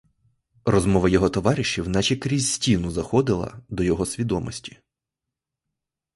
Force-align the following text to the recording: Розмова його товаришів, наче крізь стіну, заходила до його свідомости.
Розмова 0.65 1.09
його 1.09 1.29
товаришів, 1.29 1.89
наче 1.89 2.15
крізь 2.17 2.53
стіну, 2.53 2.91
заходила 2.91 3.59
до 3.69 3.83
його 3.83 4.05
свідомости. 4.05 4.77